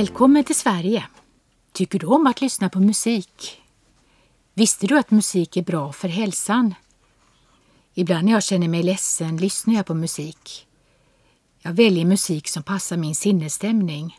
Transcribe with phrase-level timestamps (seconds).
[0.00, 1.06] Välkommen till Sverige!
[1.72, 3.62] Tycker du om att lyssna på musik?
[4.54, 6.74] Visste du att musik är bra för hälsan?
[7.94, 10.66] Ibland när jag känner mig ledsen lyssnar jag på musik.
[11.58, 14.18] Jag väljer musik som passar min sinnesstämning.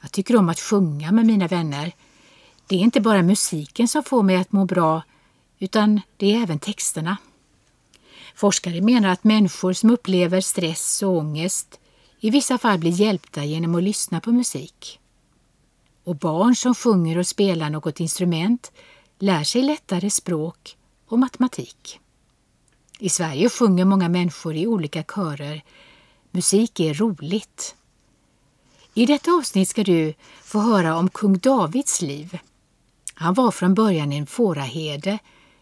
[0.00, 1.92] Jag tycker om att sjunga med mina vänner.
[2.66, 5.02] Det är inte bara musiken som får mig att må bra,
[5.58, 7.16] utan det är även texterna.
[8.34, 11.78] Forskare menar att människor som upplever stress och ångest
[12.24, 15.00] i vissa fall blir hjälpta genom att lyssna på musik.
[16.04, 18.72] Och barn som sjunger och spelar något instrument
[19.18, 20.76] lär sig lättare språk
[21.06, 22.00] och matematik.
[22.98, 25.64] I Sverige sjunger många människor i olika körer.
[26.30, 27.74] Musik är roligt.
[28.94, 32.38] I detta avsnitt ska du få höra om kung Davids liv.
[33.14, 35.18] Han var från början en fåraherde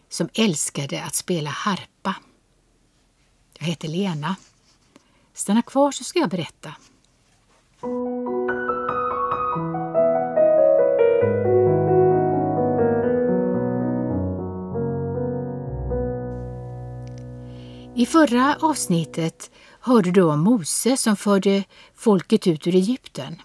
[0.09, 2.15] som älskade att spela harpa.
[3.59, 4.35] Jag heter Lena.
[5.33, 6.75] Stanna kvar så ska jag berätta.
[17.95, 21.63] I förra avsnittet hörde du om Mose som förde
[21.95, 23.41] folket ut ur Egypten.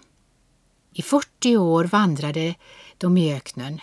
[0.93, 2.55] I 40 år vandrade
[2.97, 3.79] de i öknen.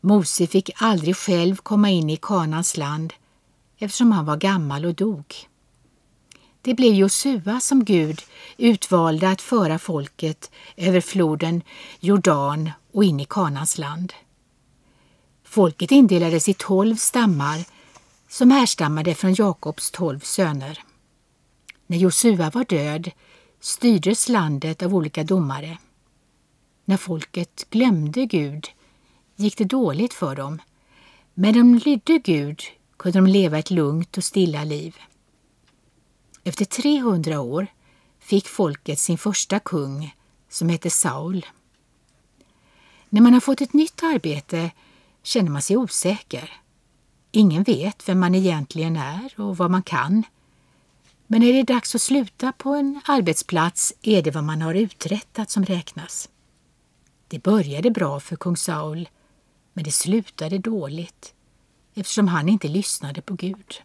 [0.00, 3.12] Mose fick aldrig själv komma in i Kanans land
[3.78, 5.34] eftersom han var gammal och dog.
[6.64, 8.22] Det blev Josua som Gud
[8.56, 11.62] utvalde att föra folket över floden
[12.00, 14.12] Jordan och in i Kanans land.
[15.44, 17.64] Folket indelades i tolv stammar
[18.28, 20.78] som härstammade från Jakobs tolv söner.
[21.86, 23.10] När Josua var död
[23.60, 25.78] styrdes landet av olika domare.
[26.84, 28.68] När folket glömde Gud
[29.36, 30.62] gick det dåligt för dem,
[31.34, 32.62] men de lydde Gud
[32.96, 34.96] kunde de leva ett lugnt och stilla liv.
[36.44, 37.66] Efter 300 år
[38.18, 40.14] fick folket sin första kung
[40.48, 41.46] som hette Saul.
[43.08, 44.70] När man har fått ett nytt arbete
[45.22, 46.60] känner man sig osäker.
[47.30, 50.22] Ingen vet vem man egentligen är och vad man kan.
[51.26, 54.74] Men när det är dags att sluta på en arbetsplats är det vad man har
[54.74, 56.28] uträttat som räknas.
[57.28, 59.08] Det började bra för kung Saul,
[59.72, 61.34] men det slutade dåligt
[61.94, 63.82] eftersom han inte lyssnade på Gud.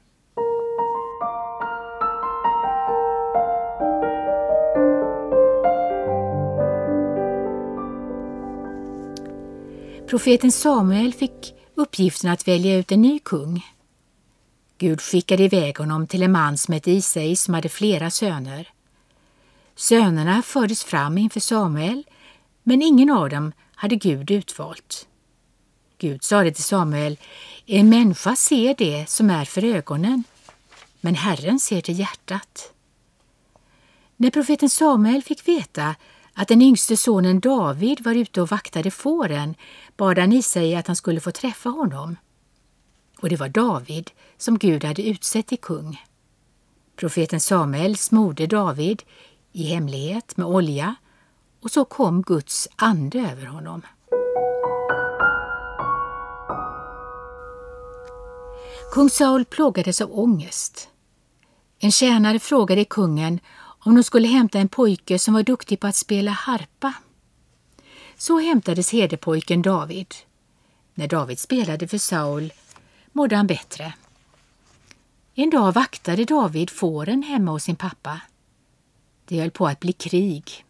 [10.07, 13.66] Profeten Samuel fick uppgiften att välja ut en ny kung.
[14.78, 18.69] Gud skickade iväg honom till en man som hette Isai som hade flera söner.
[19.75, 22.03] Sönerna fördes fram inför Samuel,
[22.63, 25.07] men ingen av dem hade Gud utvalt.
[25.97, 27.18] Gud sade till Samuel,
[27.66, 30.24] en människa ser det som är för ögonen,
[31.01, 32.72] men Herren ser till hjärtat.
[34.16, 35.95] När profeten Samuel fick veta
[36.40, 39.56] att den yngste sonen David var ute och vaktade fåren
[39.98, 42.16] bad han Isai att han skulle få träffa honom.
[43.22, 46.02] Och det var David som Gud hade utsett till kung.
[46.96, 49.03] Profeten Samuel smorde David
[49.52, 50.96] i hemlighet med olja
[51.62, 53.81] och så kom Guds ande över honom.
[58.94, 60.90] Kung Saul plågades av ångest.
[61.80, 63.40] En tjänare frågade kungen
[63.88, 66.94] om de skulle hämta en pojke som var duktig på att spela harpa.
[68.18, 70.16] Så hämtades herdepojken David.
[70.94, 72.53] När David spelade för Saul
[73.12, 73.94] mådde han bättre.
[75.34, 78.22] En dag vaktade David fåren hemma hos sin pappa.
[79.25, 80.66] Det höll på att bli krig.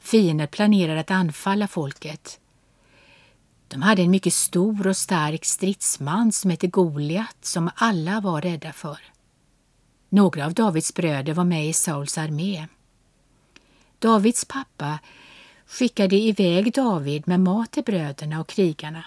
[0.00, 2.40] Fiender planerade att anfalla folket.
[3.68, 8.72] De hade en mycket stor och stark stridsman som hette Goliat som alla var rädda
[8.72, 9.15] för.
[10.08, 12.66] Några av Davids bröder var med i Sauls armé.
[13.98, 14.98] Davids pappa
[15.66, 19.04] skickade iväg David med mat till bröderna och krigarna.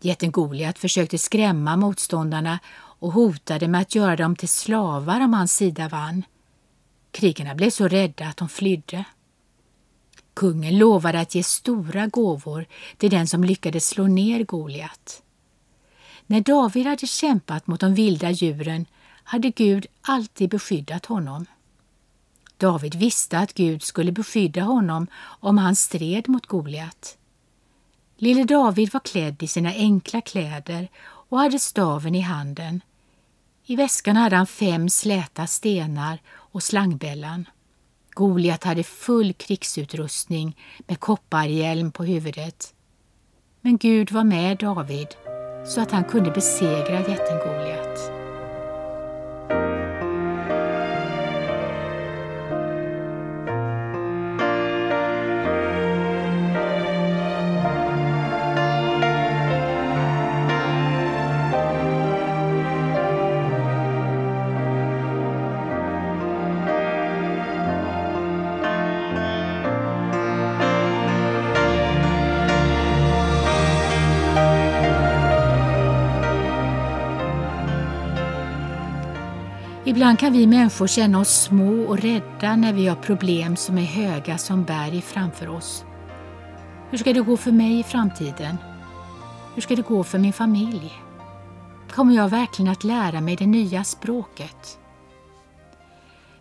[0.00, 5.56] Jätten Goliat försökte skrämma motståndarna och hotade med att göra dem till slavar om hans
[5.56, 6.24] sida vann.
[7.10, 9.04] Krigarna blev så rädda att de flydde.
[10.34, 15.22] Kungen lovade att ge stora gåvor till den som lyckades slå ner Goliat.
[16.26, 18.86] När David hade kämpat mot de vilda djuren
[19.24, 21.46] hade Gud alltid beskyddat honom.
[22.56, 25.06] David visste att Gud skulle beskydda honom
[25.40, 27.16] om han stred mot Goliat.
[28.16, 32.80] Lille David var klädd i sina enkla kläder och hade staven i handen.
[33.64, 37.48] I väskan hade han fem släta stenar och slangbällan.
[38.10, 42.74] Goliat hade full krigsutrustning med kopparhjälm på huvudet.
[43.60, 45.08] Men Gud var med David
[45.66, 48.21] så att han kunde besegra jätten Goliat.
[79.92, 83.82] Ibland kan vi människor känna oss små och rädda när vi har problem som är
[83.82, 85.84] höga som berg framför oss.
[86.90, 88.56] Hur ska det gå för mig i framtiden?
[89.54, 90.92] Hur ska det gå för min familj?
[91.90, 94.78] Kommer jag verkligen att lära mig det nya språket?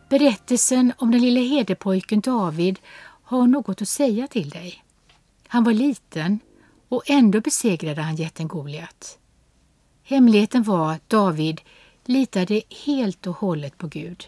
[0.10, 2.80] Berättelsen om den lille herdepojken David
[3.24, 4.84] har något att säga till dig.
[5.48, 6.40] Han var liten
[6.90, 9.18] och ändå besegrade han jätten Goliat.
[10.04, 11.62] Hemligheten var att David
[12.12, 14.28] litade helt och hållet på Gud.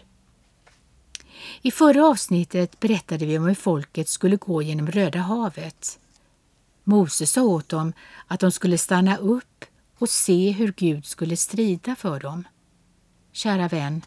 [1.62, 5.98] I förra avsnittet berättade vi om hur folket skulle gå genom Röda havet.
[6.84, 7.92] Moses sa åt dem
[8.26, 9.64] att de skulle stanna upp
[9.98, 12.44] och se hur Gud skulle strida för dem.
[13.32, 14.02] Kära vän,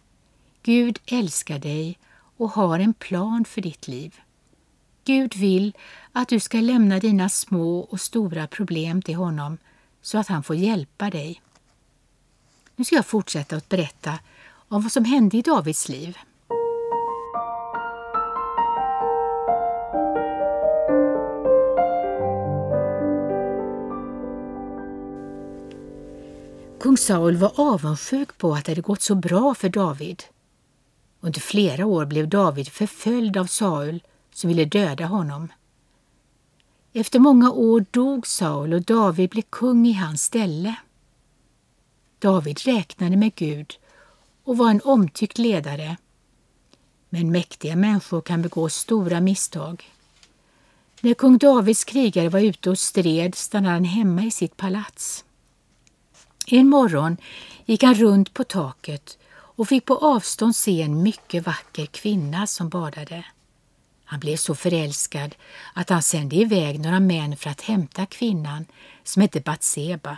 [0.63, 1.99] Gud älskar dig
[2.37, 4.15] och har en plan för ditt liv.
[5.03, 5.73] Gud vill
[6.11, 9.57] att du ska lämna dina små och stora problem till honom
[10.01, 11.41] så att han får hjälpa dig.
[12.79, 14.19] Nu ska jag fortsätta att berätta
[14.67, 16.17] om vad som hände i Davids liv.
[26.79, 30.23] Kung Saul var avundsjuk på att det hade gått så bra för David.
[31.21, 34.03] Under flera år blev David förföljd av Saul
[34.33, 35.47] som ville döda honom.
[36.93, 40.75] Efter många år dog Saul och David blev kung i hans ställe.
[42.19, 43.73] David räknade med Gud
[44.43, 45.97] och var en omtyckt ledare.
[47.09, 49.91] Men mäktiga människor kan begå stora misstag.
[51.01, 55.25] När kung Davids krigare var ute och stred stannade han hemma i sitt palats.
[56.47, 57.17] En morgon
[57.65, 62.69] gick han runt på taket och fick på avstånd se en mycket vacker kvinna som
[62.69, 63.25] badade.
[64.05, 65.35] Han blev så förälskad
[65.73, 68.65] att han sände iväg några män för att hämta kvinnan
[69.03, 70.17] som hette Batseba.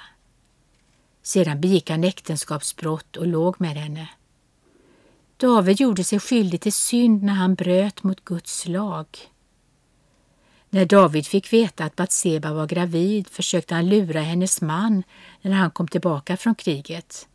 [1.30, 4.10] Sedan begick han äktenskapsbrott och låg med henne.
[5.38, 9.08] David gjorde sig skyldig till synd när han bröt mot Guds lag.
[10.70, 15.04] När David fick veta att Batseba var gravid försökte han lura hennes man
[15.42, 17.28] när han kom tillbaka från kriget.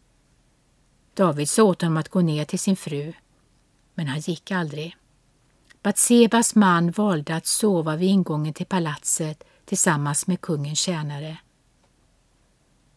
[1.15, 3.13] David sa åt honom att gå ner till sin fru,
[3.95, 4.97] men han gick aldrig.
[5.83, 11.39] Batsebas man valde att sova vid ingången till palatset tillsammans med kungens tjänare.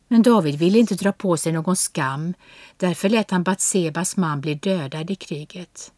[0.07, 2.33] Men David ville inte dra på sig någon skam,
[2.77, 5.91] därför lät han Batsebas man bli dödad i kriget.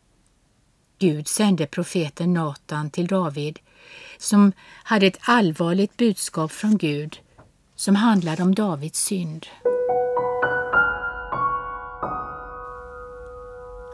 [1.00, 3.59] Gud sände profeten Natan till David
[4.17, 4.51] som
[4.83, 7.19] hade ett allvarligt budskap från Gud
[7.75, 9.45] som handlade om Davids synd.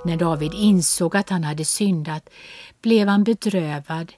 [0.06, 2.30] När David insåg att han hade syndat
[2.82, 4.14] blev han bedrövad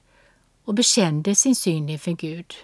[0.64, 2.54] och bekände sin synd inför Gud.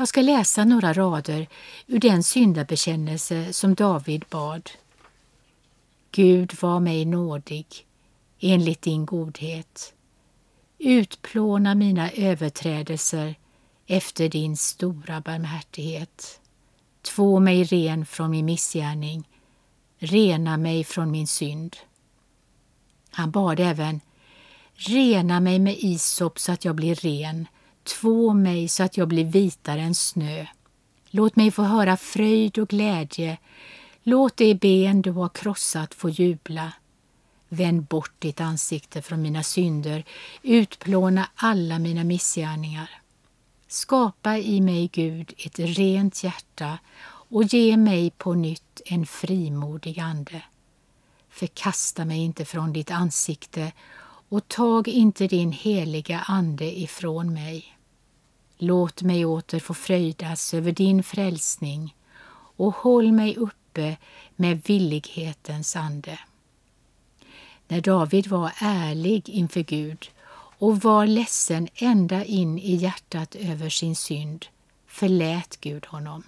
[0.00, 1.48] Jag ska läsa några rader
[1.86, 4.70] ur den syndabekännelse som David bad.
[6.10, 7.66] Gud var mig nådig
[8.40, 9.94] enligt din godhet.
[10.78, 13.34] Utplåna mina överträdelser
[13.86, 16.40] efter din stora barmhärtighet.
[17.02, 19.28] Två mig ren från min missgärning,
[19.98, 21.76] rena mig från min synd.
[23.10, 24.00] Han bad även,
[24.74, 27.46] rena mig med isop så att jag blir ren,
[27.88, 30.46] två mig så att jag blir vitare än snö.
[31.10, 33.38] Låt mig få höra fröjd och glädje,
[34.02, 36.72] låt det ben du har krossat få jubla.
[37.48, 40.04] Vänd bort ditt ansikte från mina synder,
[40.42, 42.90] utplåna alla mina missgärningar.
[43.68, 46.78] Skapa i mig, Gud, ett rent hjärta
[47.30, 50.42] och ge mig på nytt en frimodig ande.
[51.30, 53.72] Förkasta mig inte från ditt ansikte
[54.28, 57.77] och tag inte din heliga ande ifrån mig.
[58.58, 61.94] Låt mig åter få fröjdas över din frälsning
[62.56, 63.96] och håll mig uppe
[64.36, 66.18] med villighetens ande.
[67.68, 70.10] När David var ärlig inför Gud
[70.58, 74.46] och var ledsen ända in i hjärtat över sin synd
[74.86, 76.22] förlät Gud honom.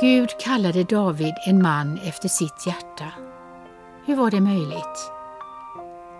[0.00, 3.23] Gud kallade David en man efter sitt hjärta.
[4.06, 5.10] Hur var det möjligt?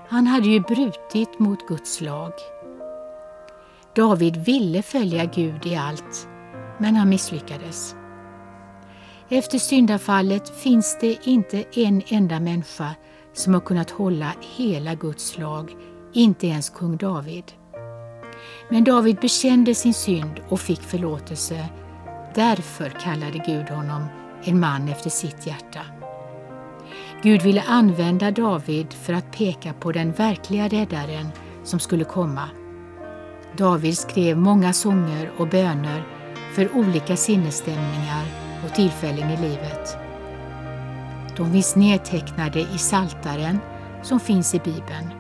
[0.09, 2.33] Han hade ju brutit mot Guds lag.
[3.97, 6.29] David ville följa Gud i allt,
[6.79, 7.97] men han misslyckades.
[9.29, 12.95] Efter syndafallet finns det inte en enda människa
[13.33, 15.77] som har kunnat hålla hela Guds lag,
[16.13, 17.53] inte ens kung David.
[18.69, 21.69] Men David bekände sin synd och fick förlåtelse.
[22.35, 24.05] Därför kallade Gud honom
[24.45, 26.04] en man efter sitt hjärta.
[27.23, 31.29] Gud ville använda David för att peka på den verkliga räddaren
[31.65, 32.49] som skulle komma.
[33.57, 36.03] David skrev många sånger och böner
[36.55, 38.25] för olika sinnesstämningar
[38.65, 39.97] och tillfällen i livet.
[41.37, 43.59] De finns nedtecknade i Saltaren
[44.03, 45.11] som finns i Bibeln.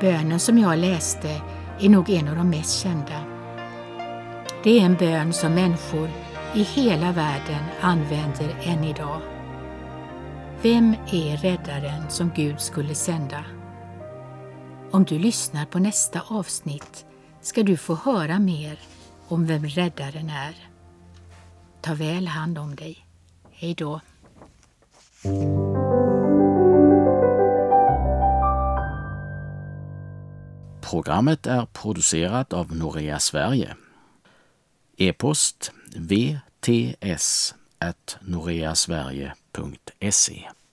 [0.00, 1.40] Bönen som jag läste
[1.80, 3.24] är nog en av de mest kända.
[4.62, 6.08] Det är en bön som människor
[6.54, 9.33] i hela världen använder än idag.
[10.64, 13.44] Vem är räddaren som Gud skulle sända?
[14.90, 17.06] Om du lyssnar på nästa avsnitt
[17.40, 18.78] ska du få höra mer
[19.28, 20.68] om vem räddaren är.
[21.80, 23.06] Ta väl hand om dig.
[23.50, 24.00] Hej då.
[30.80, 33.76] Programmet är producerat av Norea Sverige.
[34.96, 37.54] E-post vts
[38.20, 40.63] noreasverige.se www.sverigekanalradio.se